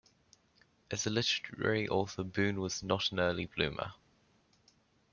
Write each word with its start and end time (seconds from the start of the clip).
As 0.89 1.05
a 1.05 1.11
literary 1.11 1.87
author 1.87 2.23
Boon 2.23 2.59
was 2.59 2.81
not 2.81 3.11
an 3.11 3.19
early 3.19 3.45
bloomer. 3.45 3.93